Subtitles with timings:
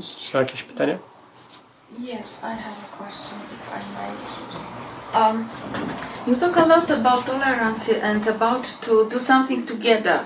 [0.00, 0.98] Czy jakieś pytania?
[1.98, 5.30] Yes, I have a question, if I may.
[5.30, 5.44] Um,
[6.26, 10.18] you talk a lot about tolerance and about to do something together.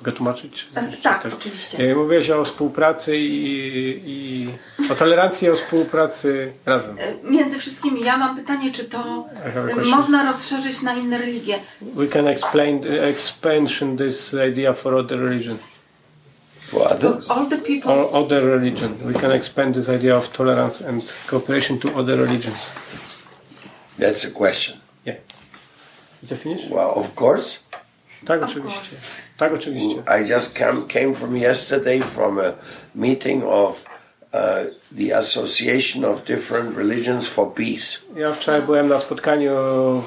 [0.00, 0.52] Mogę tłumaczyć?
[0.54, 1.94] Czy, E, czy tak, oczywiście.
[1.96, 4.48] Mówiłeś o współpracy i, i
[4.92, 6.96] o tolerancji i o współpracy razem.
[6.98, 9.24] E, Między wszystkimi, ja mam pytanie, czy to
[9.78, 11.58] e, można rozszerzyć na inne religie?
[11.82, 15.56] We can explain expansion this idea for other religion.
[16.70, 17.20] For other?
[17.28, 18.90] All the people, Or other religion.
[19.06, 22.70] We can expand this idea of tolerance and cooperation to other religions.
[23.98, 24.76] That's a question.
[25.04, 25.16] Yeah.
[26.20, 26.70] Did you finish?
[26.70, 27.58] Well, of course.
[28.24, 28.80] Tak, Of oczywiście.
[28.90, 29.04] course.
[29.36, 30.02] Tak, oczywiście.
[30.06, 32.52] I just came, came from yesterday from a
[32.94, 33.86] meeting of
[34.32, 34.38] uh,
[34.92, 37.98] the Association of Different Religions for Peace.
[38.16, 39.52] Ja wczoraj byłem na spotkaniu,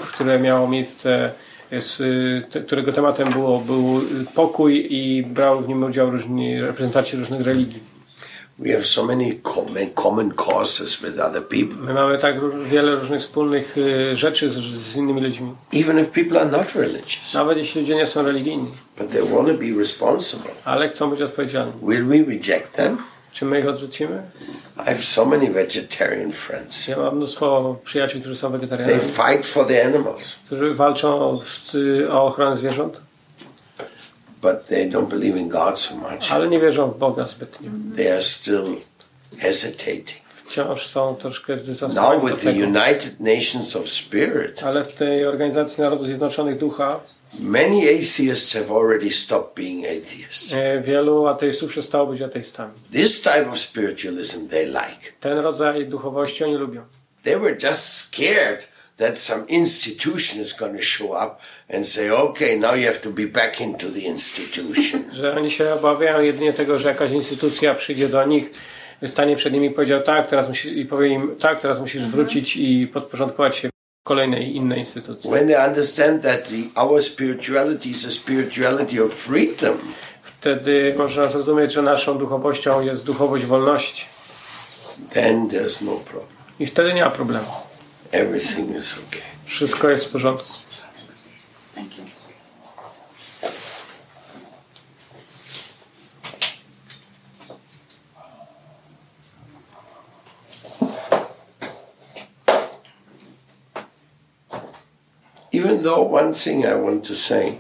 [0.08, 1.32] które miało miejsce,
[1.82, 1.98] z,
[2.52, 4.02] te, którego tematem było, był
[4.36, 7.94] pokój i brał w nim udział różni reprezentanci różnych religii.
[8.60, 12.36] We have so many common, common causes with other people, My mamy tak
[12.66, 15.52] wiele różnych wspólnych y, rzeczy z, z innymi ludźmi.
[15.74, 19.48] even if people are not religious, Nawet jeśli ludzie nie są religijni, but they want
[19.48, 20.52] to be responsible.
[20.66, 21.74] ale chcą być odpowiedzialni.
[21.84, 22.98] Will we reject them?
[23.34, 24.24] Czy my ich odrzucimy?
[24.78, 26.88] I have so many vegetarian friends.
[26.88, 31.42] Ja mam mnóstwo przyjaciół, którzy są They wegetarianami, fight for the animals, którzy walczą o,
[32.12, 33.02] o ochronę zwierząt,
[34.42, 36.32] but they don't believe in God so much.
[36.32, 37.72] ale nie wierzą w Boga zbytnio.
[37.96, 38.66] They are still
[39.40, 40.24] hesitating.
[40.46, 42.52] Wciąż są troszkę Now, zdysocjowani do with the.
[42.52, 47.00] United Nations of Spirit, Ale w tej Organizacji Narodów Zjednoczonych Ducha
[47.40, 50.54] many atheists have already stopped being atheists.
[50.54, 52.74] e, wielu ateistów przestało być ateistami.
[52.92, 55.12] This type of spiritualism they like.
[55.20, 56.82] Ten rodzaj duchowości oni lubią.
[57.24, 58.68] They were just scared
[58.98, 61.36] that some institution is going to show up
[61.76, 65.04] and say, okay, now you have to be back into the institution.
[65.12, 68.52] Że oni się obawiają jedynie tego, że jakaś instytucja przyjdzie do nich,
[69.08, 72.56] stanie przed nimi i powiedział tak, teraz musi, i powie im tak, teraz musisz wrócić
[72.56, 73.70] i podporządkować się
[74.04, 75.30] kolejnej innej instytucji.
[75.32, 79.78] when they understand that the, our spirituality is a spirituality of freedom,
[80.24, 84.06] Wtedy można zrozumieć, że naszą duchowością jest duchowość wolności.
[85.14, 86.28] then there's no problem.
[86.60, 87.46] I wtedy nie ma problemu.
[88.12, 89.22] Everything is okay.
[89.46, 90.48] Wszystko jest w porządku.
[105.54, 107.54] Even though one thing I want to say,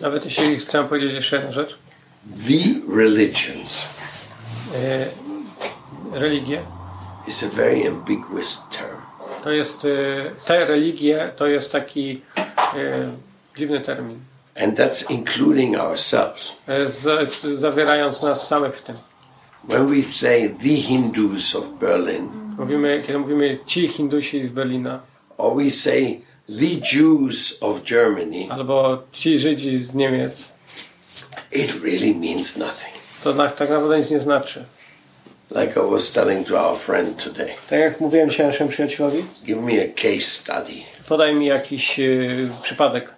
[0.00, 1.78] Nawet jeśli chcę powiedzieć jeszcze jedną rzecz.
[2.48, 3.86] the religions
[4.74, 5.06] E,
[6.20, 6.62] religie
[7.28, 9.00] is a very ambiguous term.
[9.44, 12.20] to jest, e, te religie to jest taki
[12.56, 13.12] e,
[13.56, 14.18] dziwny termin.
[14.62, 16.56] And that's including ourselves.
[17.02, 17.18] Za,
[17.56, 18.96] zawierając nas samych w tym.
[19.68, 22.28] When we say the Hindus of Berlin,
[22.58, 25.00] Mówimy, kiedy mówimy ci Hindusi z Berlina,
[25.38, 30.52] or we say the Jews of Germany, albo ci Żydzi z Niemiec,
[31.52, 32.94] it really means nothing.
[33.24, 34.64] to tak naprawdę nic nie znaczy.
[35.50, 39.58] Like I was telling to our friend today, Tak jak mówiłem dzisiaj naszemu przyjacielowi, give
[39.60, 40.72] me a case study.
[41.08, 42.04] podaj mi jakiś e,
[42.62, 43.14] przypadek.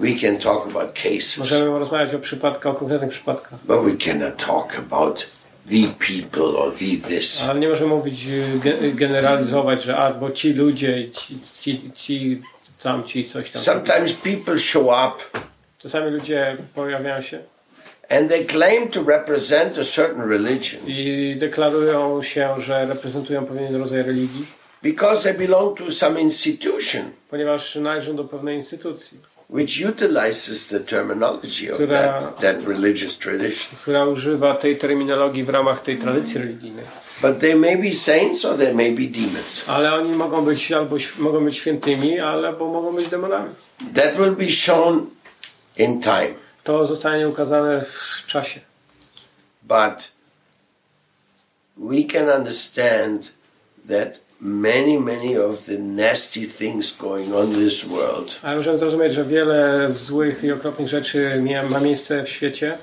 [0.00, 4.36] We can talk about cases, Możemy rozmawiać o przypadkach, o konkretnych przypadkach, but we cannot
[4.46, 5.26] talk about
[5.70, 7.44] the people or the this.
[7.48, 12.42] ale nie możemy mówić, e, ge- generalizować, że a, bo ci ludzie, ci, ci, ci
[12.82, 13.62] tam, ci coś tam.
[13.62, 15.40] Sometimes people show up
[15.78, 17.38] Czasami ludzie pojawiają się
[18.08, 24.02] and they claim to represent a certain religion i deklarują się, że reprezentują pewien rodzaj
[24.02, 24.46] religii,
[24.82, 29.18] because they belong to some institution ponieważ należą do pewnej instytucji,
[29.50, 33.78] which utilizes the terminology of that, that religious tradition.
[33.82, 36.84] która używa tej terminologii w ramach tej tradycji religijnej.
[37.22, 39.64] But they may be saints or they may be demons.
[39.68, 43.54] Ale oni mogą być albo mogą być świętymi, albo mogą być demonami.
[43.94, 45.06] That will be shown
[45.78, 46.34] in time.
[46.64, 48.60] To zostanie ukazane w czasie.
[49.62, 50.12] But
[51.76, 53.32] we can understand
[53.88, 59.12] that many, many of the nasty things going on in this world Ale możemy zrozumieć,
[59.12, 62.78] że wiele złych i okropnych rzeczy ma miejsce w świecie,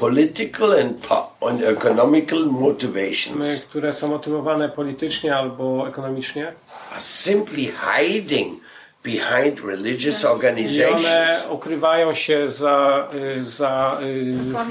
[0.00, 1.06] political and,
[1.40, 6.52] and economical my, motivations które są motywowane politycznie albo ekonomicznie.
[6.92, 8.60] are simply hiding
[9.04, 11.04] behind religious I organizations.
[11.06, 13.98] one ukrywają się za, y, za,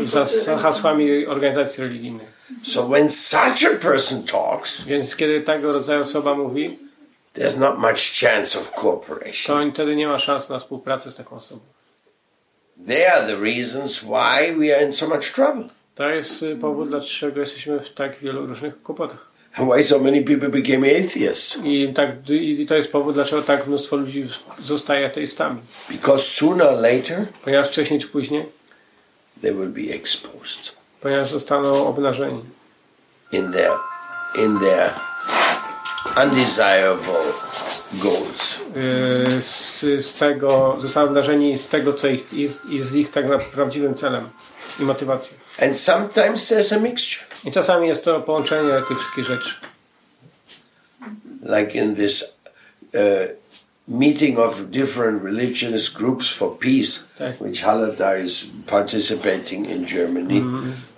[0.02, 2.34] y, za, za hasłami organizacji religijnych.
[2.64, 6.80] So when such a person talks, Więc kiedy tego rodzaju osoba mówi,
[7.36, 9.68] there's not much chance of cooperation.
[9.70, 11.62] to wtedy nie ma szans na współpracę z taką osobą.
[12.88, 15.70] They are the reasons why we are in so much trouble.
[15.96, 19.34] To jest y, powód, dlaczego jesteśmy w tak wielu różnych kłopotach.
[19.56, 21.60] And why so many people became atheists.
[21.64, 24.28] I, tak, I to jest powód, dlaczego tak mnóstwo ludzi
[24.60, 25.62] zostaje ateistami.
[25.90, 28.46] Because sooner or later Ponieważ wcześniej czy później,
[29.42, 32.44] they will be exposed ponieważ zostaną obnażeni
[33.32, 33.72] in their
[34.36, 34.94] in their
[36.24, 37.34] undesirable
[37.94, 38.53] goals.
[38.78, 43.52] Y, z, z tego, zostaną obnażeni z tego, co ich, jest, jest ich tak naprawdę
[43.52, 44.30] prawdziwym celem
[44.80, 45.38] i motywacją.
[45.62, 47.28] And sometimes there's a mixture.
[47.46, 49.56] I czasami jest to połączenie tych wszystkich rzeczy.
[51.44, 52.24] like in this
[52.94, 53.28] uh,
[53.88, 57.42] meeting of different religious groups for peace, Tak.
[57.42, 60.42] which Halada is participating in Germany.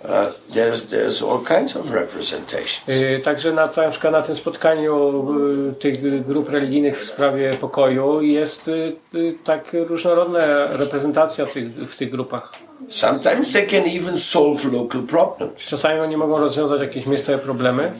[0.04, 2.88] Uh, there's there's all kinds of representations.
[2.88, 5.24] Y, Także na, na przykład na tym spotkaniu
[5.70, 11.96] y, tych grup religijnych w sprawie pokoju jest y, y, tak różnorodna reprezentacja tych, w
[11.96, 12.52] tych grupach.
[12.88, 15.62] Sometimes they can even solve local problems.
[15.68, 17.92] Czasami oni mogą rozwiązać jakieś miejscowe problemy.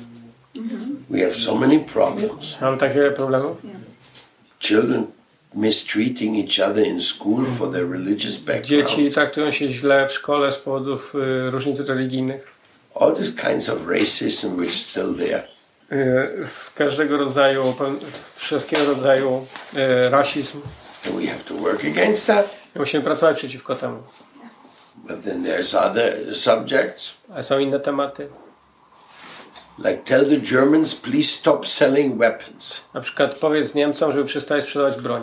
[1.11, 2.61] We have so many problems.
[2.61, 3.57] Mamy tak wiele problemów.
[4.67, 5.07] Children
[5.55, 8.67] mistreating each other in school for their religious background.
[8.89, 12.53] Dzieci traktują się źle w szkole z powodów y, różnic religijnych.
[12.95, 15.43] All these kinds of racism which still there.
[15.93, 17.75] Y, każdego rodzaju,
[18.37, 20.61] wszystkiego rodzaju y, rasizm.
[21.07, 22.57] And we have to work against that.
[22.77, 24.03] I musimy pracować przeciwko temu.
[24.97, 27.15] But then there's other subjects.
[27.33, 28.29] Ale są inne tematy.
[29.79, 32.85] Like tell the Germans, please stop selling weapons.
[32.95, 35.23] Na przykład powiedz Niemcom, żeby przestali sprzedawać broń.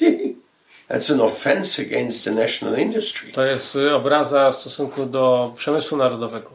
[0.90, 3.32] That's an offense against the national industry.
[3.32, 6.50] To jest obraza w stosunku do przemysłu narodowego.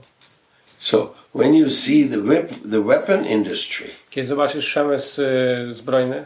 [0.77, 6.23] So when you see the, whip, the weapon industry, Kiedy zobaczysz przemysł y, zbrojny,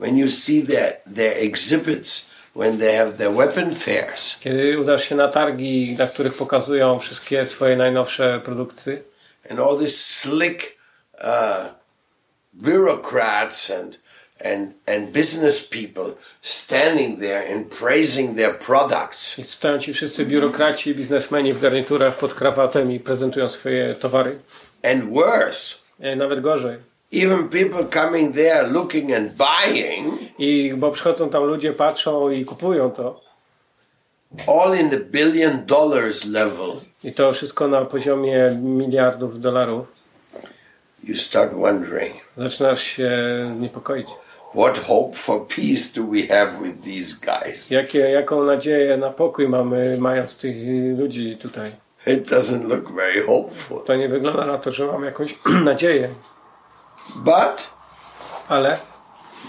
[0.00, 5.14] when you see their, their exhibits, when they have their weapon fairs, kiedy udasz się
[5.14, 9.02] na targi, na których pokazują wszystkie swoje najnowsze produkty
[9.50, 10.78] and all these slick
[11.20, 11.68] uh,
[12.54, 13.98] bureaucrats and,
[14.40, 20.90] and, and business people standing there and praising their products, i stoją ci wszyscy biurokraci
[20.90, 24.38] i biznesmeni w garniturach pod krawatem i prezentują swoje towary.
[24.82, 26.76] and worse, E, Nawet gorzej.
[27.12, 32.90] even people coming there looking and buying, I bo przychodzą tam ludzie, patrzą i kupują
[32.90, 33.25] to.
[34.46, 36.72] All in the billion dollars level,
[37.04, 39.86] I to wszystko na poziomie miliardów dolarów.
[41.04, 43.10] you start wondering, Zaczynasz się
[43.60, 44.06] niepokoić.
[44.54, 47.70] what hope for peace do we have with these guys?
[47.70, 50.56] Jakie, jaką nadzieję na pokój mamy, mając tych
[50.98, 51.70] ludzi tutaj?
[52.06, 53.82] It doesn't look very hopeful.
[53.84, 56.08] To nie wygląda na to, że mam jakąś nadzieję,
[57.16, 57.70] But
[58.48, 58.76] ale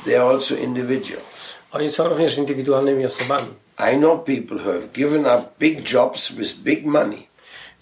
[0.06, 1.56] they are also individuals.
[1.72, 3.48] oni są również indywidualnymi osobami.
[3.80, 7.28] I know people who have given up big jobs with big money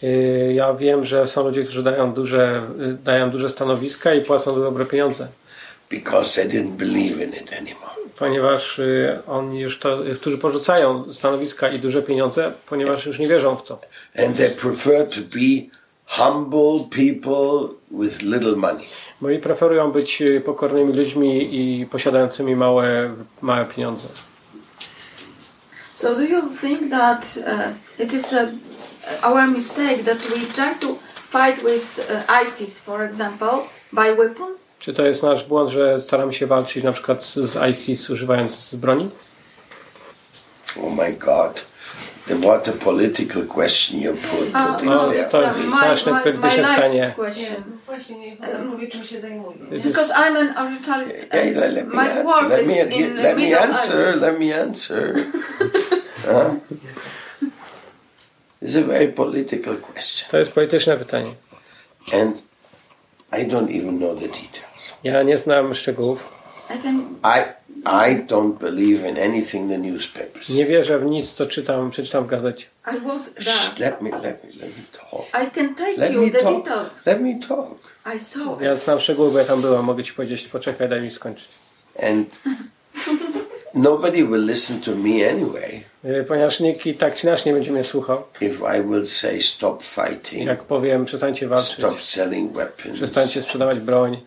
[0.02, 4.56] Yy, Ja wiem, że są ludzie, którzy dają duże, yy, dają duże stanowiska i płacą
[4.56, 5.28] dobre pieniądze,
[5.90, 7.92] because they didn't believe in it anymore.
[8.20, 13.56] ponieważ yy, oni już to, którzy porzucają stanowiska i duże pieniądze, ponieważ już nie wierzą
[13.56, 13.80] w to.
[14.26, 15.70] And they prefer to be
[16.06, 18.86] humble people with little money.
[19.22, 24.08] Bo i preferują być pokornymi ludźmi i posiadającymi małe, małe pieniądze.
[25.96, 28.52] So do you think that uh, it is a,
[29.24, 30.96] our mistake that we try to
[31.30, 34.48] fight with uh, ISIS, for example, by weapon?
[34.80, 38.76] Czy to jest nasz błąd, że staramy się walczyć na przykład z, z ISIS używając
[38.76, 39.10] broni?
[40.78, 41.66] Oh my God.
[42.28, 45.30] The, what a political question you put, Uh, put in no, there.
[45.30, 47.14] to jest straszne polityczne pytanie.
[47.16, 47.64] question.
[47.86, 49.18] Właśnie nie, pan mówi, czym się
[49.72, 51.28] is- Because I'm an orientalist.
[51.32, 52.50] Hey, and let, let me answer.
[52.50, 54.22] Let me, let me answer.
[54.22, 55.26] Let me answer.
[56.26, 56.56] Huh?
[58.62, 60.30] It's a very political question.
[60.32, 61.32] To jest polityczne pytanie.
[62.14, 62.44] And
[63.34, 64.98] I don't even know the details.
[65.04, 66.30] Ja nie znam szczegółów.
[66.76, 70.50] I can I I don't believe in anything the newspapers.
[70.50, 72.66] Nie wierzę w nic, co czytam, przeczytam w gazecie.
[72.96, 73.92] I was Shh, there.
[73.92, 75.26] let me let me let me talk.
[75.48, 76.64] I can take Let you me the talk.
[76.66, 77.06] details.
[77.06, 77.78] Let me talk.
[78.16, 79.86] I saw Ja znam szczegóły, bo ja tam byłam.
[79.86, 81.48] Mogę ci powiedzieć, poczekaj, daj mi skończyć.
[82.04, 82.40] And
[83.76, 87.72] nobody will listen to me anyway Yy, Ponieważ nikt i tak czy inaczej nie będzie
[87.72, 88.24] mnie słuchał.
[88.42, 92.96] if I will say stop fighting, Jak powiem, przestańcie walczyć, stop selling weapons.
[92.96, 94.22] przestańcie sprzedawać broń.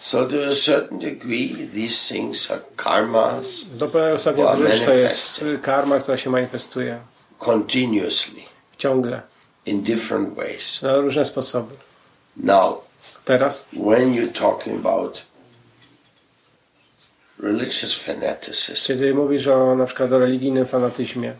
[0.00, 4.56] So to a certain degree, these things are karmas Do pewnego stopnia
[4.86, 7.00] to jest karma, która się manifestuje
[7.38, 8.40] continuously
[8.78, 9.22] ciągle,
[9.66, 10.82] in different ways.
[10.82, 11.74] na różne sposoby.
[12.36, 12.74] Now,
[13.24, 15.22] Teraz, when you're talking about
[17.42, 21.32] religious fanaticism, kiedy mówisz o na przykład o religijnym fanatyzmie,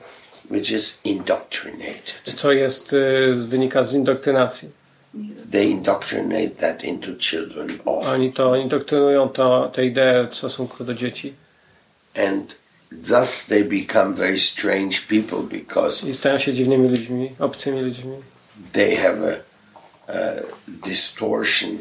[0.51, 2.23] which is indoctrinated.
[2.37, 4.71] co jest, y, wynika z indoktrynacji.
[5.53, 8.15] They indoctrinate that into children often.
[8.15, 11.35] Oni to indoktrynują to, te idee w stosunku do dzieci
[12.15, 12.57] And
[12.91, 18.17] thus they become very strange people because i stają się dziwnymi ludźmi, obcymi ludźmi.
[18.73, 20.17] they have a, a
[20.87, 21.79] distortion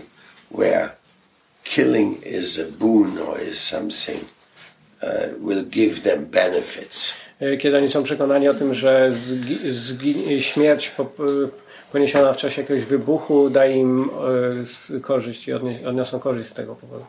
[0.51, 0.89] where
[1.75, 4.19] killing is a boon or is something
[5.03, 5.09] uh,
[5.47, 7.13] will give them benefits.
[7.41, 9.11] Y, Kiedy oni są przekonani o tym, że
[10.39, 11.49] śmierć y,
[11.91, 14.09] poniesiona w czasie jakiegoś wybuchu daje im
[14.63, 15.53] s- korzyść i
[15.87, 17.05] odniosą korzyść z tego powodu.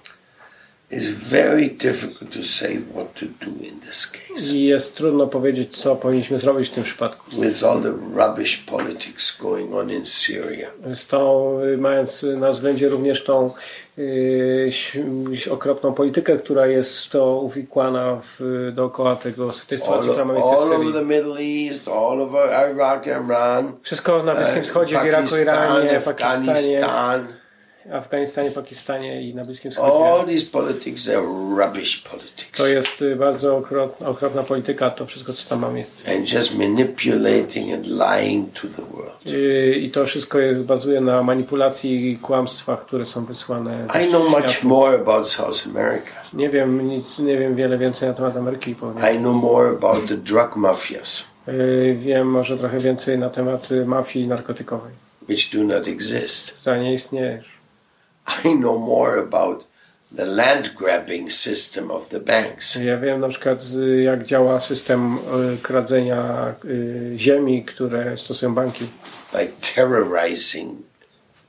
[4.53, 7.31] Jest trudno powiedzieć, co powinniśmy zrobić w tym przypadku.
[7.31, 10.71] With all the rubbish politics going on in Syria.
[10.95, 13.51] Z tą, mając na względzie również tą
[13.99, 14.73] y,
[15.51, 20.57] okropną politykę, która jest to uwikłana w, dookoła tego, tej All, sytuacji, która ma miejsce
[20.57, 20.93] w all over Syrii.
[20.93, 26.01] the Middle East, all over Iraq, Iran, Wszystko na Bliskim uh, Wschodzie, w Iraku, Iranie,
[26.01, 27.40] Pakistanie, Afghanistan.
[27.93, 29.93] Afganistanie, Pakistanie i na Bliskim Wschodzie.
[30.13, 31.23] All these politics are
[31.59, 32.59] rubbish politics.
[32.59, 36.13] To jest y, bardzo okropna, okropna polityka, to wszystko, co tam ma miejsce.
[36.17, 39.27] And just manipulating and lying to the world.
[39.27, 43.87] Y, I to wszystko jest, bazuje na manipulacji i kłamstwach, które są wysłane.
[44.05, 46.11] I know much more about South America.
[46.35, 49.17] Nie wiem nic, nie wiem wiele więcej na temat Ameryki powiem.
[49.17, 54.27] I know more about the drug mafias, Y, Wiem może trochę więcej na temat mafii
[54.29, 54.93] narkotykowej,
[55.29, 56.51] which do not exist.
[56.53, 57.43] która nie istnieje.
[58.45, 59.71] I know more about
[60.17, 62.77] the land grabbing system of the banks.
[62.77, 65.19] Ja wiem na przykład y, jak działa system
[65.55, 68.87] y, kradzenia y, ziemi, które stosują banki
[69.33, 70.79] by terrorizing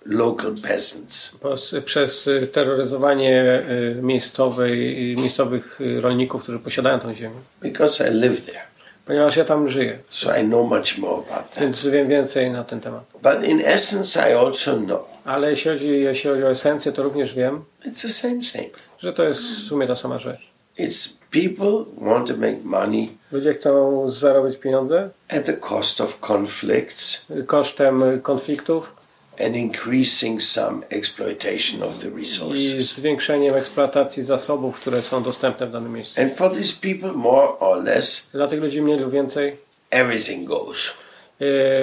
[0.06, 1.38] local peasants.
[1.86, 3.64] Przez terroryzowanie
[4.02, 7.36] miejscowej, miejscowych rolników, którzy posiadają tą ziemię.
[7.62, 8.71] Because I live there.
[9.06, 11.60] Ponieważ ja tam żyję, So I know much more about that.
[11.62, 13.04] więc wiem więcej na ten temat.
[13.24, 17.34] But in essence, I also know Ale jeśli chodzi, jeśli chodzi o esencję, to również
[17.36, 18.74] wiem, it's the same thing.
[19.00, 20.52] że to jest w sumie ta sama rzecz.
[20.80, 27.26] It's people want to make money Ludzie chcą zarobić pieniądze at the cost of conflicts
[27.48, 28.96] kosztem konfliktów
[29.40, 32.94] and increasing some exploitation of the i resources.
[32.96, 36.22] zwiększeniem eksploatacji zasobów, które są dostępne w danym miejscu.
[36.22, 39.58] And for these people, more or less, Dla tych ludzi mniej lub więcej
[39.90, 40.94] everything goes.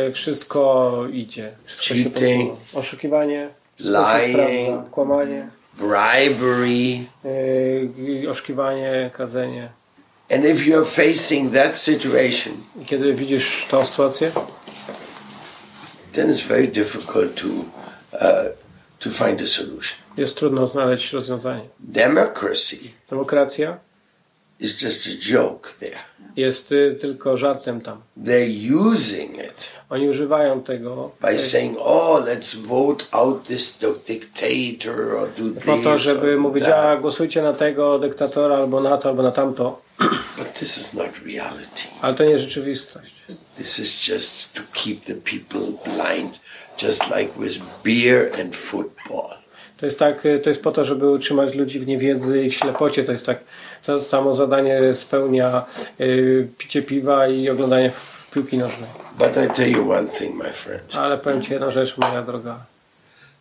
[0.09, 1.51] y, wszystko idzie.
[1.65, 2.53] Wszystko Cheating.
[2.75, 3.49] Oszukiwanie,
[3.81, 4.91] Lying.
[4.91, 6.99] kłamanie, Bribery.
[8.25, 9.69] y, oszukiwanie, kradzenie.
[10.31, 12.53] And if you're facing that situation,
[12.83, 14.31] I kiedy widzisz tą sytuację,
[16.13, 18.45] then it's very difficult to uh,
[18.99, 19.99] to find a solution.
[20.17, 21.63] jest trudno znaleźć rozwiązanie.
[21.81, 22.77] Democracy
[23.11, 23.79] Demokracja
[24.61, 25.99] is just a joke there.
[26.37, 28.03] jest y, tylko żartem tam.
[28.25, 35.29] They're using it Oni używają tego by saying, "Oh, let's vote out this dictator or
[35.39, 38.81] do this." po to, or żeby do mówić, that." a głosujcie na tego dyktatora, albo
[38.81, 39.81] na to, albo na tamto.
[40.59, 41.89] This is not reality.
[42.03, 43.15] Ale to nie rzeczywistość.
[43.57, 46.41] This is just to keep the people blind,
[46.83, 49.39] just like with beer and football.
[49.77, 52.55] To jest tak, y, to jest po to, żeby utrzymać ludzi w niewiedzy i w
[52.55, 53.05] ślepocie.
[53.05, 53.45] To jest tak,
[53.87, 55.65] to samo zadanie spełnia
[56.01, 57.91] y, picie piwa i oglądanie
[58.35, 58.91] piłki nożnej.
[59.19, 60.97] But I tell you one thing, my friend.
[60.97, 62.67] Ale powiem Ci jedną rzecz, moja droga.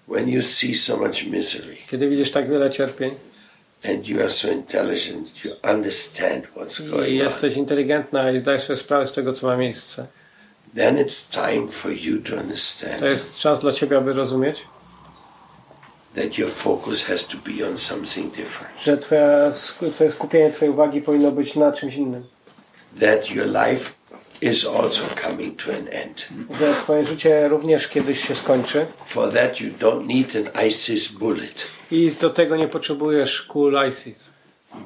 [0.08, 3.16] When you see so much misery Kiedy widzisz tak wiele cierpień
[3.84, 8.64] and you are so intelligent, you understand what's i going on, jesteś inteligentna i zdajesz
[8.64, 10.08] sobie sprawę z tego, co ma miejsce,
[10.76, 14.58] then it's time for you to understand to jest czas dla Ciebie, aby rozumieć,
[16.16, 18.74] that your focus has to be on something different.
[18.84, 19.52] że twoja,
[19.92, 22.24] twoje skupienie Twojej uwagi powinno być na czymś innym.
[23.00, 23.97] That your life
[24.42, 26.28] is also coming to an end.
[26.60, 31.68] Że Twoje życie również kiedyś się skończy For that, you don't need an ISIS bullet.
[31.92, 34.32] i do tego nie potrzebujesz kul ISIS,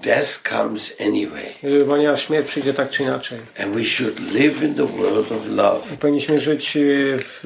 [0.04, 1.46] Death comes anyway.
[1.64, 3.40] y, ponieważ śmierć przyjdzie tak czy inaczej.
[3.64, 5.94] And we should live in the world of love.
[5.94, 7.42] I powinniśmy żyć y, w,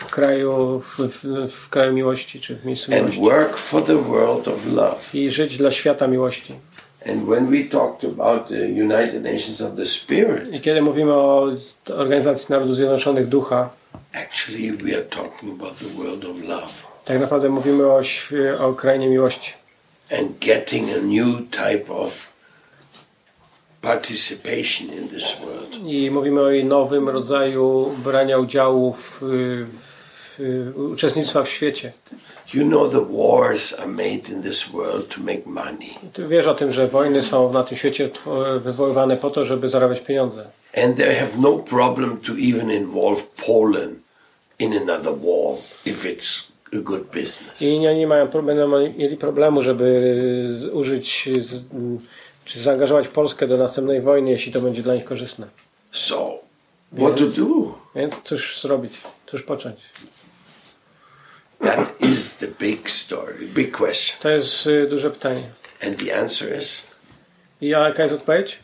[0.00, 3.20] w kraju w, w, w kraju miłości, czy w miejscu and miłości.
[3.20, 4.96] work for the world of love.
[5.14, 6.54] I żyć dla świata miłości.
[10.52, 11.48] I kiedy mówimy o
[11.96, 13.70] Organizacji Narodów Zjednoczonych Ducha,
[14.14, 18.00] actually we are talking about the world of love tak naprawdę mówimy o,
[18.58, 19.52] o krainie miłości.
[20.10, 22.32] and getting a new type of
[23.80, 25.76] participation in this world.
[25.86, 29.22] I mówimy o nowym rodzaju brania udziału w,
[30.40, 31.92] y, uczestnictwa w świecie.
[32.54, 35.94] You know the wars are made in this world to make money.
[36.12, 38.10] Ty wiesz o tym, że wojny są na tym świecie
[38.60, 40.44] wywoływane po to, żeby zarabiać pieniądze.
[40.84, 43.98] And they have no problem to even involve Poland
[44.58, 45.56] in another war
[45.86, 46.42] if it's
[46.72, 47.62] a good business.
[47.62, 51.28] I nie, nie mają problemu, mieli problemu, żeby użyć
[52.44, 55.46] czy zaangażować Polskę do następnej wojny, jeśli to będzie dla nich korzystne.
[55.92, 56.38] So,
[56.98, 57.36] what to Yes.
[57.36, 57.44] do?
[57.94, 58.92] Więc cóż zrobić?
[59.26, 59.76] Cóż począć?
[61.62, 64.20] That is the big story, big question.
[64.22, 65.42] To jest y, duże pytanie.
[65.86, 66.86] And the answer is
[67.60, 68.58] I jaka jest odpowiedź?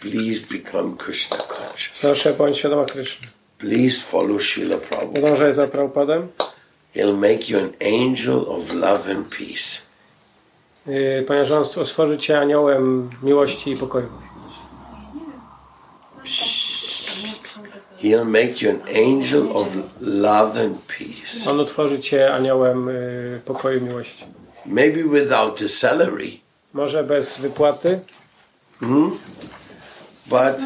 [0.00, 2.00] please become Krishna conscious.
[2.00, 3.28] Proszę, bądź świadoma Kryszny.
[3.58, 5.20] Please follow Srila Prabhupada.
[5.20, 6.28] Podążaj za Prabhupadem.
[6.96, 9.80] He'll make you an angel of love and peace.
[10.88, 14.08] y, ponieważ on stworzy cię aniołem miłości i pokoju.
[18.02, 19.66] He'll make you an angel of
[20.00, 21.50] love and peace.
[21.50, 24.24] On utworzy cię aniołem y, pokoju i miłości.
[24.66, 26.30] Maybe without a salary,
[26.72, 28.00] Może bez wypłaty,
[30.26, 30.56] but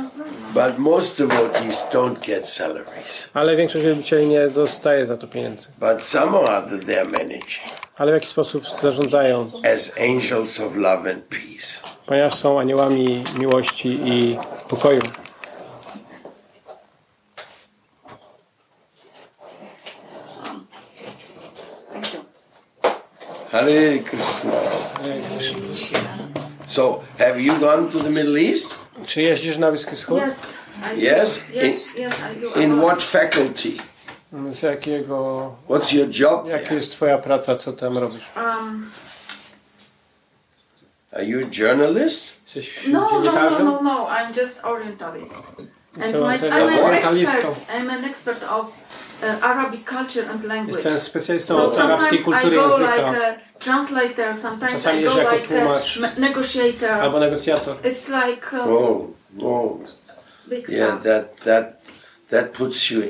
[0.54, 3.28] but most devotees don't get salaries.
[3.34, 5.66] ale większość wielbicieli nie dostaje za to pieniędzy.
[5.80, 7.64] But somehow other they're managing
[7.96, 11.80] Ale w jakiś sposób zarządzają, as angels of love and peace.
[12.06, 14.38] ponieważ są aniołami miłości i
[14.68, 15.00] pokoju.
[23.54, 24.50] Hare Krishna.
[26.66, 28.75] So, have you gone to the Middle East?
[29.06, 30.23] Czy jeździsz na Bliski Wschód?
[30.26, 30.56] Yes.
[30.92, 31.00] I do.
[31.02, 31.40] Yes?
[31.54, 32.54] Yes, yes, I do.
[32.61, 32.84] In a lot.
[32.84, 33.76] what faculty?
[34.50, 36.76] Z jakiego, What's your job jaka there?
[36.76, 38.25] jest twoja praca, co tam robisz?
[38.37, 38.90] Um,
[41.12, 42.37] Are you a journalist?
[42.44, 43.64] Jesteś no, no, no, dziennikarzem?
[43.66, 44.06] no, no.
[44.08, 45.42] I'm just Orientalist.
[46.02, 47.38] And So my, ty- I'm an Orientalistą.
[47.50, 47.76] expert.
[47.80, 48.67] I'm an expert of
[49.43, 50.75] Arabic culture and language.
[50.76, 53.10] Jestem specjalistą So od arabskiej sometimes I kultury go języka.
[53.13, 55.97] like a translator, sometimes Czasami I go jeżdżę jako like a tłumacz.
[55.97, 56.91] me- negotiator.
[56.91, 57.76] Albo negocjator.
[57.76, 59.06] It's like uh, Oh,
[59.43, 59.78] oh,
[60.49, 60.89] big yeah.
[60.89, 61.02] stuff.
[61.04, 61.65] That that
[62.30, 63.02] that puts you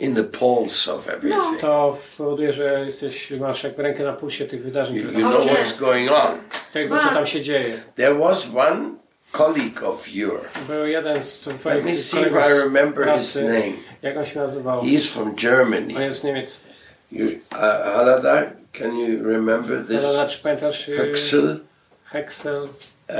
[0.00, 1.60] in the pulse of everything.
[1.60, 5.44] To powoduje, że jesteś, masz jakby rękę na pulsie tych wydarzeń, You, you know Oh,
[5.46, 5.80] what's yes.
[5.80, 6.38] going on.
[6.72, 7.80] tego, co tam się dzieje.
[7.96, 8.94] There was one
[9.32, 10.46] colleague of yours.
[10.68, 13.44] Był jeden z Let twoich me see if I remember his pracy.
[13.44, 13.72] name.
[14.02, 14.82] Jak on się nazywał?
[14.82, 15.92] He's from On Germany.
[16.06, 16.60] jest z Niemiec.
[17.12, 17.58] You, uh,
[17.94, 20.04] Haladar, can you remember this?
[20.04, 21.60] znaczy, pamiętasz y, Huxel.
[22.04, 22.62] Hexel?
[22.62, 23.16] Uh,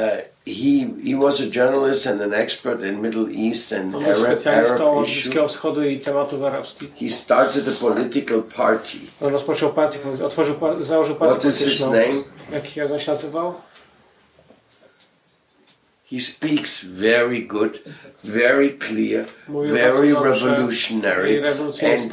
[0.47, 4.81] he he was a journalist and an expert in Middle East and On Arab, Arab
[4.81, 5.23] od issues.
[5.23, 6.89] Bliskiego Wschodu i tematów arabskich.
[7.01, 8.99] He started a political party.
[9.21, 12.23] On rozpoczął partię, otworzył, założył partię What is his name?
[12.53, 13.55] Jak, jak on się nazywał?
[16.13, 17.81] He speaks very good,
[18.23, 22.13] very clear, very revolutionary, and,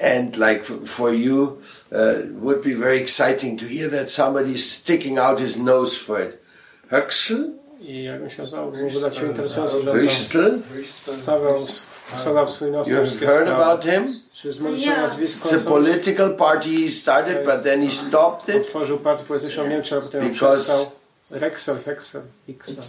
[0.00, 1.60] and like for you,
[1.92, 6.22] uh, would be very exciting to hear that somebody is sticking out his nose for
[6.22, 6.42] it.
[6.90, 8.72] Huxel, I jak on się nazywał?
[8.72, 10.62] Byłoby dla interesujące, że on Huxel,
[11.06, 11.66] tam wstawiał,
[12.06, 14.20] wstawiał swój nos you've heard about him.
[14.32, 14.86] Czy zmówił Yes.
[14.96, 15.48] nazwisko?
[15.48, 19.68] It's a political party he started, but then he stopped it Otworzył partię polityczną w
[19.68, 20.90] Niemczech, a potem ją Because- przestał.
[21.30, 22.84] Rexel, Hexel, Xel.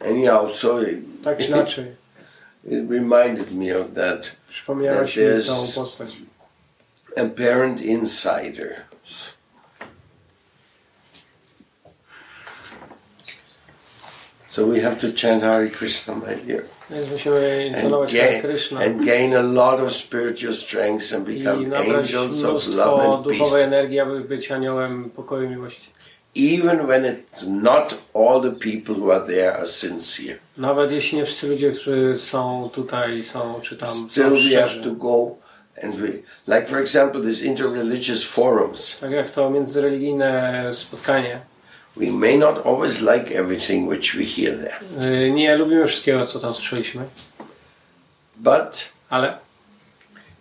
[0.00, 0.50] Anyhow.
[0.52, 1.84] So it, Tak czy inaczej.
[2.64, 5.24] it reminded me of that Przypomniałaś mi
[5.74, 6.16] postać.
[7.16, 8.84] apparent insider.
[14.46, 19.78] So we have to chant Hare Krishna, my dear, and gain, and gain a lot
[19.78, 23.54] of spiritual strength and become angels of love and peace.
[23.54, 25.90] energii, aby być aniołem pokoju i miłości.
[26.34, 30.38] Even when it's not all the people who are there are sincere.
[30.56, 34.90] Nawet jeśli nie wszyscy ludzie, którzy są tutaj, są czy tam Still we have to
[34.90, 35.36] go
[35.82, 36.08] and we,
[36.56, 38.98] like for example, these interreligious forums.
[39.00, 41.40] Tak jak to międzyreligijne spotkanie.
[41.96, 46.40] We may not always like everything which we hear there, Y, Nie lubimy wszystkiego, co
[46.40, 47.04] tam słyszeliśmy,
[48.36, 49.38] but ale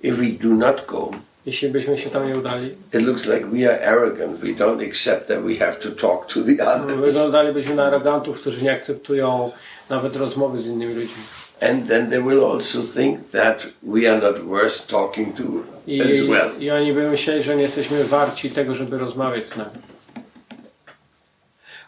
[0.04, 1.12] if we do not go,
[1.50, 4.40] jeśli byśmy się tam nie udali, it looks like we are arrogant.
[4.40, 7.14] We don't accept that we have to talk to the others.
[7.14, 9.52] wyglądalibyśmy na arogantów, którzy nie akceptują
[9.90, 11.24] nawet rozmowy z innymi ludźmi.
[11.62, 15.44] And then they will also think that we are not worth talking to
[15.88, 16.50] I, as well.
[16.60, 19.80] I oni by myśleli, że nie jesteśmy warci tego, żeby rozmawiać z nami.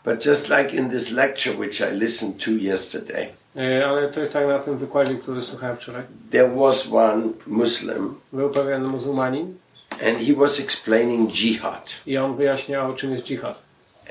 [0.04, 3.28] But just like in this lecture which I listened to yesterday,
[3.88, 6.04] Ale to jest tak na tym wykładzie, który słuchałem wczoraj.
[6.32, 9.54] there was one Muslim Był pewien muzułmanin
[10.08, 12.02] and he was explaining jihad.
[12.06, 13.62] i on wyjaśniał, czym jest dżihad.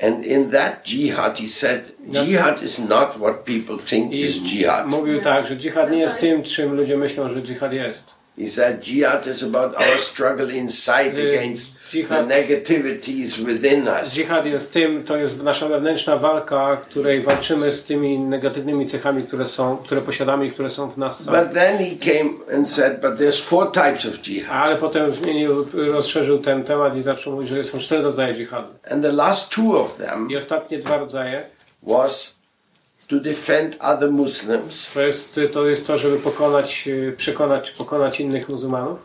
[0.03, 1.91] And in that jihad, he said,
[2.25, 4.87] jihad is not what people think I is jihad.
[4.87, 8.05] mówił tak, że dżihad nie jest tym, czym ludzie myślą, że dżihad jest.
[8.37, 14.13] He said jihad is about our struggle inside Y, against the Jihad, negativities within us.
[14.13, 19.45] dżihad jest tym, to jest nasza wewnętrzna walka, której walczymy z tymi negatywnymi cechami, które
[19.45, 21.43] są, które posiadamy i które są w nas samych.
[21.43, 24.51] But then he came and said, but there's four types of jihad.
[24.67, 28.67] Ale potem zmienił, rozszerzył ten temat i zaczął mówić, że są cztery rodzaje dżihadu.
[28.91, 31.45] And the last two of them I ostatnie dwa rodzaje
[31.83, 32.40] was
[33.11, 34.89] to defend other Muslims.
[34.93, 38.99] to jest to, jest to żeby pokonać, y, przekonać, pokonać innych muzułmanów.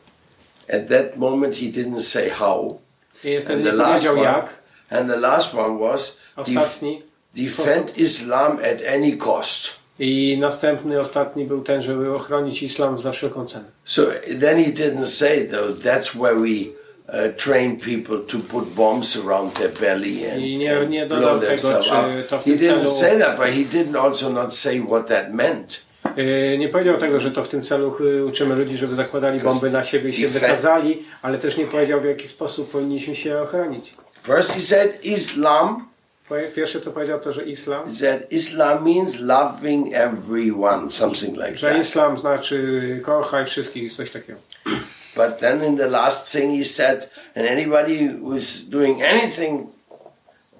[0.68, 2.78] At that moment, he didn't say how.
[3.24, 4.58] I wtedy And nie the last one, jak.
[4.90, 7.02] and the last one was Ostatni.
[7.34, 9.70] defend Islam at any cost.
[9.98, 13.64] I następny, ostatni był ten, żeby ochronić islam za wszelką cenę.
[13.84, 14.02] So
[14.40, 16.72] then he didn't say though that's where we
[17.36, 21.86] train people to put bombs around their belly and, I nie- and nie blow themselves
[21.88, 22.22] up.
[22.28, 25.08] to w He tym didn't celu- say that, but he didn't also not say what
[25.08, 25.80] that meant.
[26.16, 29.70] Yy, Nie powiedział tego, że to w tym celu y, uczymy ludzi, żeby zakładali bomby
[29.70, 33.94] na siebie i się wysadzali, ale też nie powiedział, w jaki sposób powinniśmy się ochronić.
[34.22, 35.88] First he said Islam.
[36.54, 41.80] Pierwsze co powiedział to, że islam, That Islam means loving everyone, something like że that.
[41.80, 44.38] islam znaczy kochaj wszystkich, coś takiego.
[45.16, 49.66] But then in the last thing he said, and anybody who's doing anything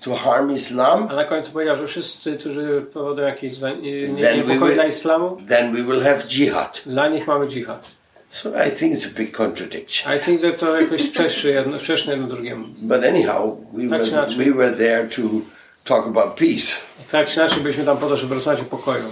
[0.00, 3.54] to harm Islam, A na końcu powiedział, że wszyscy, którzy powodują jakieś
[4.16, 6.82] niepokój will- dla islamu, then we will have jihad.
[6.86, 7.90] dla nich mamy dżihad.
[8.28, 10.16] So I think it's a big contradiction.
[10.16, 12.66] I think, że to jakoś sprzeczne jedno, sprzeczne jedno drugiemu.
[12.78, 15.22] But anyhow, we Tak were, we were there to
[15.84, 16.76] talk about peace.
[17.10, 19.04] Tak czy inaczej byliśmy tam po to, żeby rozmawiać o pokoju.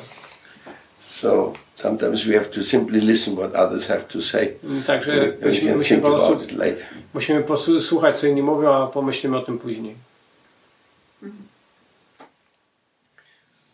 [0.98, 4.54] So sometimes we have to simply listen what others have to say.
[4.86, 6.86] Także We, we musimy, can musimy, think po about prostu, it later.
[7.14, 9.94] musimy posłuchać, co inni mówią, a pomyślimy o tym później.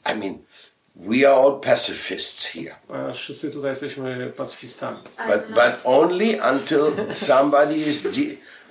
[0.06, 0.38] I mean,
[0.96, 2.74] we are all pacifists here,
[3.14, 4.98] wszyscy tutaj jesteśmy pacyfistami.
[5.28, 8.06] but but only until somebody is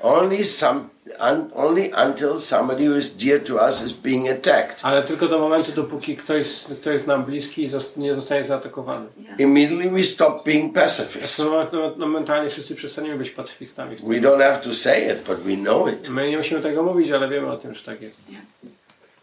[0.01, 4.79] only some un- only until somebody who is dear to us is being attacked.
[4.83, 6.47] Ale tylko do momentu, dopóki ktoś,
[6.81, 9.05] kto jest nam bliski nie zostanie zaatakowany.
[9.39, 11.37] Immediately we stop being pacifists.
[11.39, 13.95] No, no, no, mentalnie wszyscy przestaniemy być pacyfistami.
[13.95, 16.09] We don't have to say it, but we know it.
[16.09, 18.15] My nie musimy tego mówić, ale wiemy o tym, że tak jest.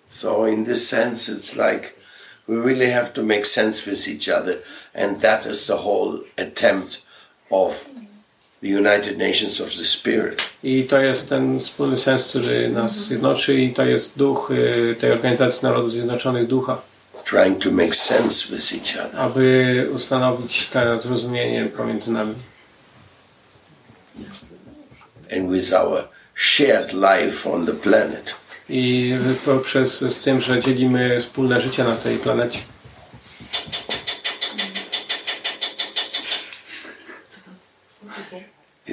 [0.08, 1.90] So in this sense, it's like
[2.48, 4.56] we really have to make sense with each other,
[4.94, 7.02] and that is the whole attempt
[7.50, 7.88] of
[10.62, 15.12] I to jest ten wspólny sens, który nas jednoczy i to jest duch y, tej
[15.12, 16.82] Organizacji Narodów Zjednoczonych Ducha,
[17.24, 19.20] trying to make sense with each other.
[19.20, 22.34] aby ustanowić to zrozumienie pomiędzy nami.
[25.32, 28.34] And with our shared life on the planet.
[28.68, 32.58] I poprzez z tym, że dzielimy wspólne życie na tej planecie.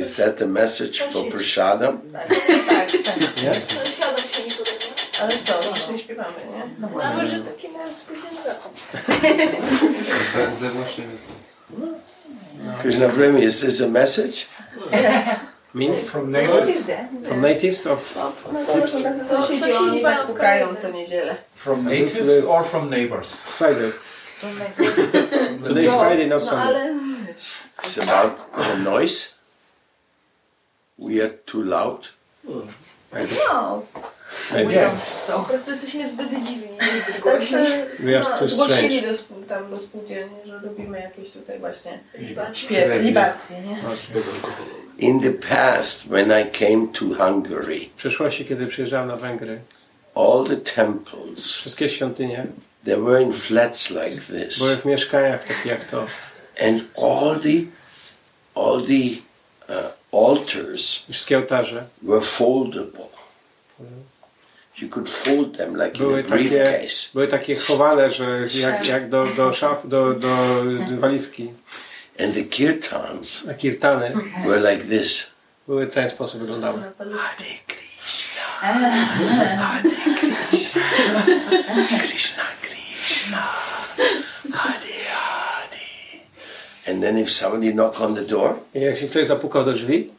[0.04, 1.94] Is that the message for Prashadam?
[2.14, 2.28] Tak,
[3.04, 3.44] tak.
[3.44, 3.54] Nie?
[3.54, 4.86] Sąsiadom się nie podoba.
[5.22, 6.64] Ale co, już nie śpiewamy, nie?
[6.80, 8.34] No może taki na spóźniony.
[12.82, 14.46] Krishna Premi, is this a message?
[15.74, 16.44] Means From that?
[17.28, 18.18] from natives of
[18.54, 18.66] No
[19.48, 20.82] sąsiedzi, tak mają pukają kolejne.
[20.82, 21.36] co niedzielę.
[21.56, 23.42] from natives or from neighbors?
[23.42, 23.92] Friday.
[25.68, 26.96] Today is Friday, not No Sunday.
[27.84, 29.33] It's about the noise.
[31.08, 32.10] We are too loud.
[32.44, 33.84] no,
[34.52, 34.74] Maybe.
[34.74, 34.92] Yeah.
[35.28, 37.58] Po prostu jesteśmy zbyt dziwni, niezbyt tak głośni.
[37.58, 39.02] się We are too no, zgłosili strange.
[39.02, 42.00] do, spół- tam do spółdzielni, że lubimy jakieś tutaj właśnie
[42.54, 43.78] śpiewy, libacje, nie?
[44.98, 49.62] In the past, when I came to Hungary, W przeszłości, kiedy przyjeżdżałem na Węgry,
[50.16, 52.46] all the temples wszystkie świątynie
[52.86, 54.60] they were in flats like this.
[54.60, 56.06] były w mieszkaniach takich jak to.
[56.68, 57.50] and all the
[58.56, 59.10] all the
[59.74, 63.14] uh, altars Wszystkie ołtarze were foldable.
[64.82, 67.10] You could fold them like in a były takie, briefcase.
[67.14, 70.38] były takie chowane, że jak, jak do, do szaf, do, do
[71.00, 71.54] walizki.
[72.20, 74.14] And the kirtans A kirtany
[74.46, 75.28] were like this.
[75.68, 76.82] były w ten sposób wyglądały.
[76.82, 78.42] Hare Krishna.
[78.42, 79.84] Hare
[80.50, 80.84] Krishna.
[82.00, 83.44] Krishna Krishna.
[86.88, 90.12] And then if somebody knock on the door, I jak się ktoś zapukał do drzwi,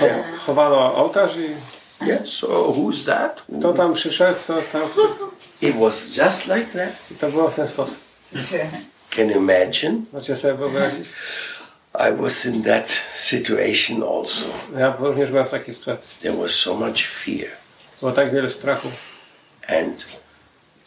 [0.00, 0.06] to
[0.46, 1.48] chowano ołtarz i
[2.10, 3.42] yes, so who's that?
[3.58, 4.82] kto tam przyszedł, kto tam...
[5.60, 7.10] It was just like that.
[7.10, 7.96] I to było w ten sposób.
[9.10, 10.04] Can you imagine?
[10.12, 11.08] Możecie sobie wyobrazić?
[11.94, 14.46] I was in that situation also.
[14.78, 16.16] Ja również byłem w takiej sytuacji.
[16.22, 17.50] There was so much fear.
[18.00, 18.88] Było tak wiele strachu.
[19.68, 20.22] And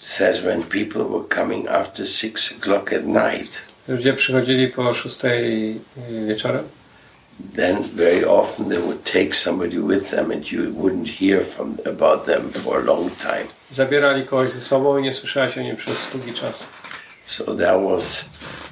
[0.05, 5.79] says when people were coming after six o'clock at night, Ludzie przychodzili po szóstej
[6.27, 6.63] wieczorem.
[7.55, 12.25] then very often they would take somebody with them and you wouldn't hear from about
[12.25, 13.47] them for a long time.
[13.71, 16.63] Zabierali kogoś ze sobą i nie słyszałeś o nim przez długi czas.
[17.25, 18.25] So that was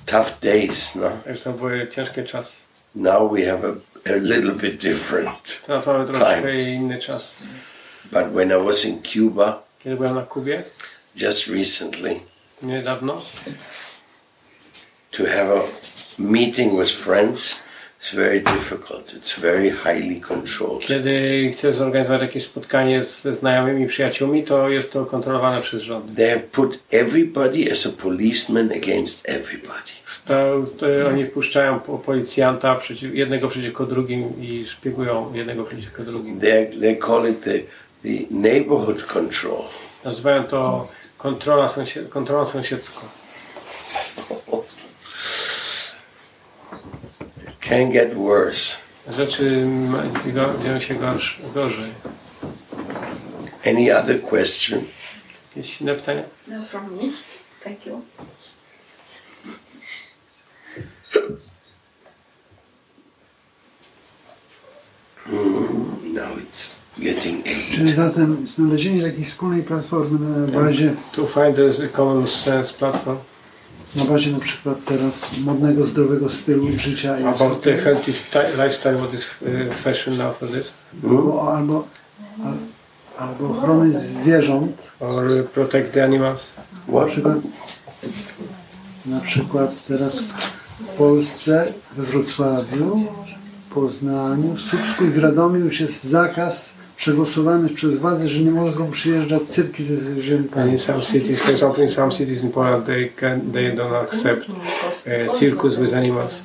[0.05, 1.09] tough days, no?
[1.25, 2.53] Także to były ciężkie czasy.
[2.95, 3.73] Now we have a,
[4.13, 5.61] a little bit different.
[5.65, 7.35] Teraz mamy troszkę inny czas.
[8.11, 10.63] But when I was in Cuba Kiedy byłem na Kubie,
[11.15, 12.19] just recently,
[12.61, 13.21] niedawno,
[15.11, 15.63] to have a
[16.19, 17.59] meeting with friends
[18.01, 19.13] is very difficult.
[19.13, 20.85] It's very highly controlled.
[20.85, 26.15] kiedy chcę zorganizować jakieś spotkanie ze znajomymi, przyjaciółmi, to jest to kontrolowane przez rząd.
[26.15, 29.91] They have put everybody as a policeman against everybody.
[30.25, 36.39] To, to oni wpuszczają po- policjanta przeciw, jednego przeciwko drugim i szpiegują jednego przeciwko drugim.
[36.39, 37.59] They they call it the
[38.03, 39.63] the neighborhood control.
[40.05, 40.87] Nazywają to
[41.23, 43.01] kontrola sąsied, kontrolą sąsiedzką.
[47.43, 48.77] It can get worse.
[49.09, 49.67] Rzeczy
[50.63, 51.91] dzieją się gorsz, gorzej.
[53.65, 54.85] Any other question?
[55.55, 56.23] Jakieś inne pytania?
[56.47, 57.11] No from me.
[57.63, 58.01] Thank you.
[66.13, 66.72] Now it's getting
[67.71, 73.17] Czy zatem znalezienie takiej wspólnej platformy na bazie, To find the common sense platform.
[73.95, 78.11] na bazie na przykład teraz modnego, zdrowego stylu życia about the healthy
[78.57, 81.87] lifestyle, what is uh, fashion now for this, albo, albo,
[82.45, 86.53] al- albo ochrony zwierząt, or uh, protect the animals.
[86.87, 87.07] na What?
[87.11, 87.37] przykład,
[89.05, 90.21] na przykład teraz
[90.79, 93.05] w Polsce, we Wrocławiu,
[93.73, 98.91] Poznaniu, w Słupsku i w Radomiu już jest zakaz przegłosowany przez władze, że nie mogą
[98.91, 100.71] przyjeżdżać cyrki ze And zwierzętami.
[100.71, 104.49] in some cities, for example, in some cities in Poland, they can they don't accept
[104.49, 106.43] uh, circus with animals.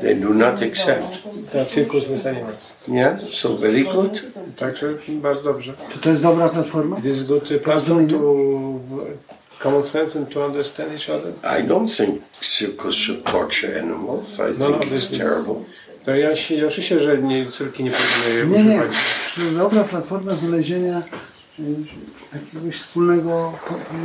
[0.00, 1.22] They do not accept.
[1.52, 2.76] The circus with animals.
[2.88, 3.20] Yeah.
[3.20, 4.22] So very good.
[4.56, 5.72] Także bardzo dobrze.
[5.92, 6.98] Czy to jest dobra platforma?
[6.98, 8.18] It is good platform to
[9.58, 11.32] common sense and to understand each other.
[11.60, 14.38] I don't think circus should torture animals.
[14.38, 15.54] I No, no, think this it's is- terrible.
[16.04, 18.70] To ja się oczywiście, że nie, córki nie powinny Nie, nie.
[18.70, 18.92] używać.
[19.56, 21.02] Dobra platforma znalezienia
[21.60, 21.62] y,
[22.34, 23.52] jakiegoś wspólnego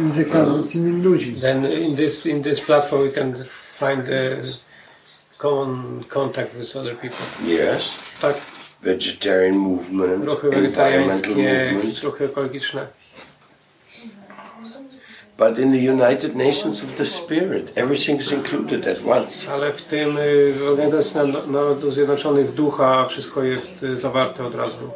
[0.04, 1.42] języka z innymi ludźmi?
[1.42, 3.34] Then in this in this platform we can
[3.80, 4.48] find a
[5.38, 7.26] common contact with other people.
[7.48, 7.94] Yes.
[8.22, 8.36] Tak,
[8.82, 12.04] Vegetarian movement, ruchy wegetariańskie, movement.
[12.04, 12.88] ruchy ekologiczne.
[15.38, 19.52] But in the United Nations of the Spirit, everything is included at once.
[19.52, 24.56] Ale w tym y, w Organizacji Naro- Narodów Zjednoczonych ducha wszystko jest y, zawarte od
[24.56, 24.92] razu.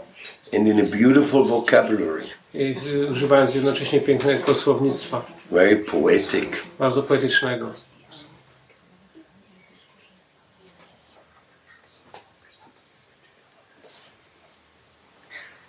[0.53, 6.49] And in a beautiful vocabulary, I y, używając jednocześnie pięknego słownictwa, very poetic.
[6.79, 7.73] bardzo poetycznego.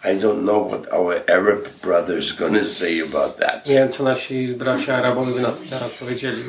[0.04, 3.66] I don't know what our Arab brothers gonna say about that.
[3.66, 6.44] Nie wiem, co nasi bracia Arabowie na to teraz powiedzieli,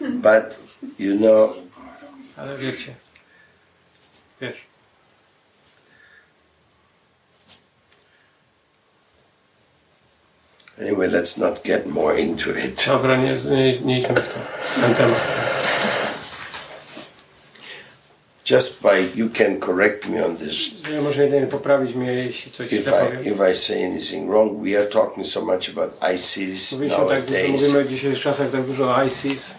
[0.00, 0.58] But
[0.98, 1.54] you know,
[2.36, 2.94] ale wiecie.
[4.40, 4.67] Wiesz.
[10.80, 12.86] Anyway, let's not get more into it.
[12.86, 14.40] Dobra, nie, nie, nie idźmy w to,
[14.80, 15.48] ten temat.
[18.50, 20.70] Just by you can correct me on this
[21.02, 23.34] może jedynie poprawić mnie, jeśli coś if źle I powiem.
[23.34, 24.62] if I say anything wrong.
[24.62, 28.50] We are talking so much about ISIS Mówiliśmy tak dużo, nowadays, mówimy w dzisiejszych czasach
[28.50, 29.56] tak dużo o ISIS,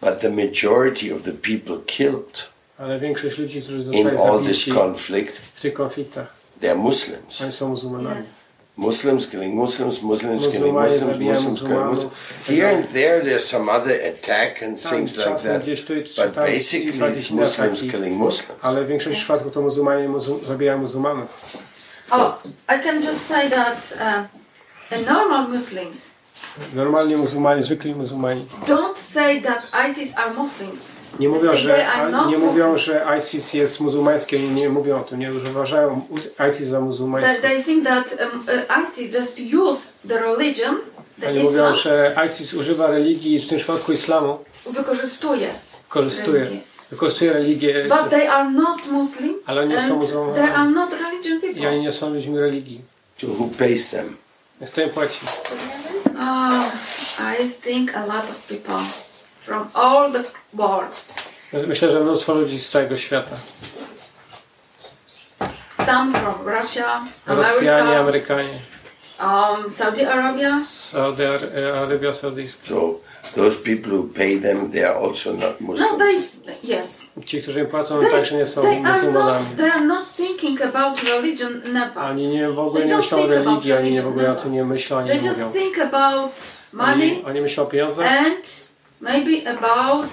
[0.00, 4.58] but the majority of the people killed ale większość ludzi, którzy in zostali all this
[4.58, 7.42] zabici conflict, w tych konfliktach, they're Muslims.
[7.42, 8.20] oni są muzułmanami.
[8.20, 8.44] Yes.
[8.76, 12.12] Muslims killing Muslims, Muslims killing Muzułmanie Muslims, Muslims killing Muslims.
[12.46, 15.62] Here and there, there's some other attack and things like that.
[15.62, 18.52] gdzieś tu i But basically, są it's Muslims ataki, killing Muslims.
[18.62, 21.56] ale w większości przypadków to muzułmanie muzu zabijają muzułmanów.
[22.10, 26.15] Oh, I can just say that uh, a normal Muslims
[26.74, 30.88] Normalnie muzułmanie, zwykli muzułmani don't say that ISIS are Muslims.
[31.20, 31.86] nie mówią, że,
[32.28, 36.00] nie mówią, że ISIS jest muzułmańskie, oni nie mówią o tym, nie że uważają
[36.48, 37.42] ISIS za muzułmańskie.
[37.42, 40.76] they think that um, uh, ISIS just use the religion,
[41.20, 44.38] the Oni mówią, że ISIS używa religii, w tym przypadku islamu,
[44.70, 45.48] wykorzystuje.
[45.82, 46.60] wykorzystuje, Religię.
[46.90, 50.90] wykorzystuje religię, But they are not Muslim ale oni nie są muzułmanami they are not
[50.90, 51.78] religion i oni people.
[51.80, 52.80] nie są ludźmi religii.
[53.16, 54.16] So who pays them?
[54.64, 55.20] Kto im płaci?
[56.20, 56.70] Oh,
[57.40, 58.80] I think a lot of people
[59.44, 60.22] from all the
[60.54, 61.14] world.
[61.66, 63.36] Myślę, że mnóstwo ludzi z całego świata.
[65.86, 68.60] Some from Russia, Rosjanie, America, Amerykanie,
[69.20, 70.60] um, Saudi Arabia.
[70.90, 72.66] Saudi Ar- Arabia Saudyjska.
[72.68, 73.00] So
[73.36, 75.98] those people who pay them, they are also not No, Muslims.
[75.98, 77.10] they yes.
[77.24, 79.44] Ci, którzy im płacą, They, także nie są they are muzułmanami.
[79.44, 79.56] not.
[79.56, 81.60] They are not thinking about religion.
[81.72, 81.98] Never.
[81.98, 84.24] Ani nie w ogóle They nie myślą o think about religii, ani nie w ogóle
[84.24, 84.42] o never.
[84.42, 85.52] tym nie myślą, ani They nie just mówią.
[85.52, 86.32] think about
[86.72, 88.66] money Oni, oni myślą o pieniądzach and
[89.00, 90.08] maybe about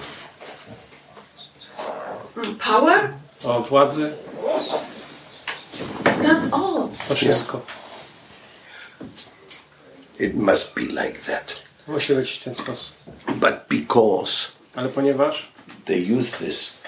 [2.36, 3.12] mm, power.
[3.44, 4.12] o władzy,
[6.22, 6.88] That's all.
[7.08, 7.60] to wszystko.
[10.24, 11.56] It must be like that.
[11.88, 12.96] Musi być w ten sposób.
[13.28, 15.48] But because Ale ponieważ
[15.84, 16.78] they use this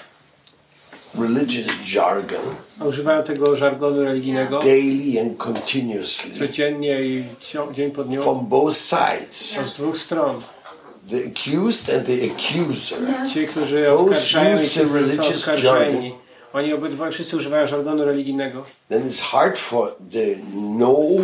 [1.19, 2.41] religious jargon
[2.85, 7.23] używają tego żargonu religijnego daily and continuously codziennie i
[7.73, 10.41] dzień po dniu, from both sides, z dwóch stron.
[11.11, 12.97] the accused and the accuser,
[13.33, 16.13] Ci, którzy Both oskarżają i use ci, the którzy są religious oskarżeni.
[16.53, 18.65] Oni obydwoje wszyscy używają żargonu religijnego.
[18.89, 20.35] then it's hard for the
[20.77, 21.21] know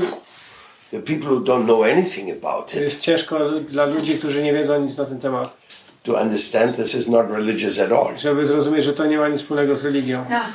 [0.93, 4.53] the people who don't know anything about To it jest ciężko dla ludzi, którzy nie
[4.53, 5.57] wiedzą nic na ten temat,
[6.03, 8.17] to understand this is not religious at all.
[8.17, 10.25] żeby zrozumieć, że to nie ma nic wspólnego z religią.
[10.29, 10.49] Yeah,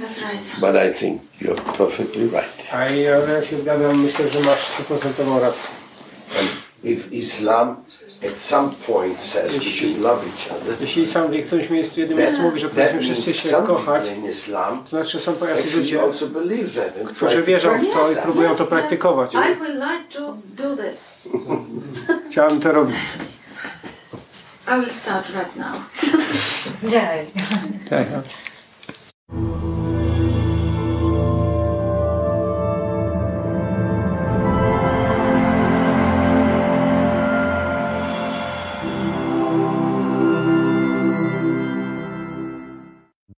[0.00, 0.60] that's right.
[0.60, 2.72] But I think you're perfectly right.
[2.72, 5.70] A ja się zgadzam, myślę, że masz stuprocentową rację.
[6.40, 6.48] And
[6.84, 7.76] if Islam
[8.26, 12.18] at some point says we should love each other, Jeśli sam w którymś miejscu, jednym
[12.18, 14.04] miejscu mówi, że powinniśmy wszyscy się kochać,
[14.84, 16.00] to znaczy są actually ludzie,
[17.14, 19.34] którzy wierzą w to i próbują to praktykować.
[19.34, 21.28] I would like to do this.
[22.30, 22.96] Chciałem to robić.
[24.68, 25.76] I will start right now.
[27.90, 28.45] Tak, tak.